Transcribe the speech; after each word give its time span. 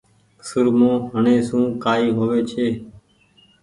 سرمو 0.47 0.91
هڻي 1.13 1.37
سون 1.47 1.63
ڪآئي 1.83 2.07
هووي 2.17 2.41
ڇي۔ 2.49 2.67